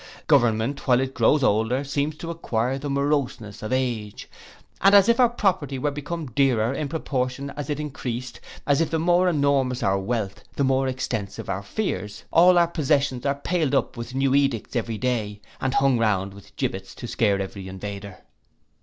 [0.25, 4.27] Government, while it grows older, seems to acquire the moroseness of age;
[4.81, 8.89] and as if our property were become dearer in proportion as it increased, as if
[8.89, 13.75] the more enormous our wealth, the more extensive our fears, all our possessions are paled
[13.75, 18.17] up with new edicts every day, and hung round with gibbets to scare every invader.